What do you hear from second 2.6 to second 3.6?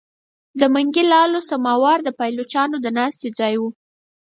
د ناستې ځای